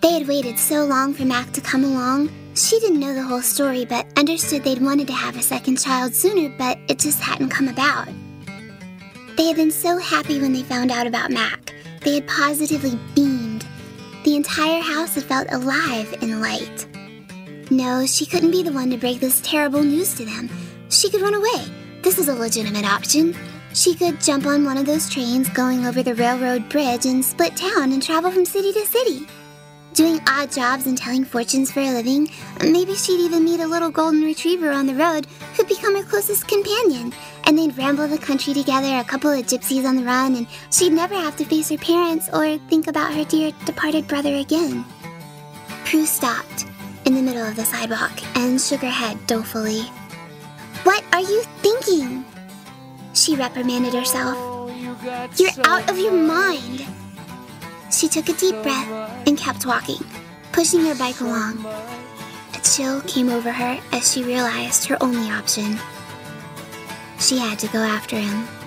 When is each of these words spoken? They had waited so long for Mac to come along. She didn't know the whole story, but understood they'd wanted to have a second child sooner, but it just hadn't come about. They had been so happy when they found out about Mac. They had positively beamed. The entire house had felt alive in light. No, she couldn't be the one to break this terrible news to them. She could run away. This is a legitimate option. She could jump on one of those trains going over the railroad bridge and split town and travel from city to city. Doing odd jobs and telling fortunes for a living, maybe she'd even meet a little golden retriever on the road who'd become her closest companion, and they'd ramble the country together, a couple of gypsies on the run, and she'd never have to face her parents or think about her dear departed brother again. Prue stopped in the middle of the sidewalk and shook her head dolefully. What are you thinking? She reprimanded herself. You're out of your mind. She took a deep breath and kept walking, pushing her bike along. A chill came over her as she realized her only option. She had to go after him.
They 0.00 0.12
had 0.12 0.28
waited 0.28 0.58
so 0.58 0.84
long 0.84 1.12
for 1.12 1.24
Mac 1.24 1.52
to 1.52 1.60
come 1.60 1.84
along. 1.84 2.30
She 2.54 2.78
didn't 2.78 3.00
know 3.00 3.14
the 3.14 3.22
whole 3.22 3.42
story, 3.42 3.84
but 3.84 4.06
understood 4.16 4.62
they'd 4.62 4.80
wanted 4.80 5.06
to 5.08 5.12
have 5.12 5.36
a 5.36 5.42
second 5.42 5.78
child 5.78 6.14
sooner, 6.14 6.54
but 6.56 6.78
it 6.88 6.98
just 6.98 7.20
hadn't 7.20 7.50
come 7.50 7.68
about. 7.68 8.08
They 9.36 9.46
had 9.46 9.56
been 9.56 9.70
so 9.70 9.98
happy 9.98 10.40
when 10.40 10.52
they 10.52 10.62
found 10.62 10.90
out 10.90 11.06
about 11.06 11.30
Mac. 11.30 11.74
They 12.02 12.14
had 12.14 12.28
positively 12.28 12.98
beamed. 13.14 13.66
The 14.24 14.36
entire 14.36 14.80
house 14.80 15.14
had 15.14 15.24
felt 15.24 15.48
alive 15.50 16.14
in 16.20 16.40
light. 16.40 16.86
No, 17.70 18.06
she 18.06 18.24
couldn't 18.24 18.50
be 18.50 18.62
the 18.62 18.72
one 18.72 18.90
to 18.90 18.96
break 18.96 19.20
this 19.20 19.40
terrible 19.40 19.82
news 19.82 20.14
to 20.14 20.24
them. 20.24 20.48
She 20.90 21.10
could 21.10 21.22
run 21.22 21.34
away. 21.34 21.64
This 22.02 22.18
is 22.18 22.28
a 22.28 22.34
legitimate 22.34 22.84
option. 22.84 23.36
She 23.74 23.94
could 23.94 24.20
jump 24.20 24.46
on 24.46 24.64
one 24.64 24.78
of 24.78 24.86
those 24.86 25.10
trains 25.10 25.48
going 25.50 25.86
over 25.86 26.02
the 26.02 26.14
railroad 26.14 26.68
bridge 26.68 27.04
and 27.04 27.24
split 27.24 27.56
town 27.56 27.92
and 27.92 28.02
travel 28.02 28.30
from 28.30 28.44
city 28.44 28.72
to 28.72 28.86
city. 28.86 29.26
Doing 29.98 30.20
odd 30.28 30.52
jobs 30.52 30.86
and 30.86 30.96
telling 30.96 31.24
fortunes 31.24 31.72
for 31.72 31.80
a 31.80 31.90
living, 31.90 32.30
maybe 32.62 32.94
she'd 32.94 33.18
even 33.18 33.42
meet 33.42 33.58
a 33.58 33.66
little 33.66 33.90
golden 33.90 34.22
retriever 34.22 34.70
on 34.70 34.86
the 34.86 34.94
road 34.94 35.26
who'd 35.56 35.66
become 35.66 35.96
her 35.96 36.04
closest 36.04 36.46
companion, 36.46 37.12
and 37.42 37.58
they'd 37.58 37.76
ramble 37.76 38.06
the 38.06 38.16
country 38.16 38.54
together, 38.54 38.96
a 38.96 39.02
couple 39.02 39.32
of 39.32 39.44
gypsies 39.46 39.84
on 39.84 39.96
the 39.96 40.04
run, 40.04 40.36
and 40.36 40.46
she'd 40.70 40.92
never 40.92 41.16
have 41.16 41.36
to 41.38 41.44
face 41.44 41.70
her 41.70 41.78
parents 41.78 42.28
or 42.32 42.58
think 42.68 42.86
about 42.86 43.12
her 43.12 43.24
dear 43.24 43.50
departed 43.64 44.06
brother 44.06 44.36
again. 44.36 44.84
Prue 45.84 46.06
stopped 46.06 46.66
in 47.04 47.16
the 47.16 47.20
middle 47.20 47.44
of 47.44 47.56
the 47.56 47.64
sidewalk 47.64 48.12
and 48.36 48.60
shook 48.60 48.82
her 48.82 48.88
head 48.88 49.18
dolefully. 49.26 49.82
What 50.84 51.02
are 51.12 51.22
you 51.22 51.42
thinking? 51.56 52.24
She 53.14 53.34
reprimanded 53.34 53.94
herself. 53.94 54.36
You're 55.36 55.66
out 55.66 55.90
of 55.90 55.98
your 55.98 56.12
mind. 56.12 56.86
She 57.98 58.06
took 58.06 58.28
a 58.28 58.32
deep 58.34 58.54
breath 58.62 59.26
and 59.26 59.36
kept 59.36 59.66
walking, 59.66 59.98
pushing 60.52 60.84
her 60.84 60.94
bike 60.94 61.20
along. 61.20 61.66
A 62.54 62.60
chill 62.62 63.00
came 63.00 63.28
over 63.28 63.50
her 63.50 63.80
as 63.90 64.12
she 64.12 64.22
realized 64.22 64.84
her 64.84 64.96
only 65.00 65.28
option. 65.28 65.76
She 67.18 67.38
had 67.38 67.58
to 67.58 67.66
go 67.66 67.80
after 67.80 68.14
him. 68.14 68.57